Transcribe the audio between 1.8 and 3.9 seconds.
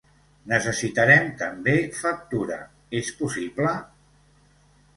factura, és possible?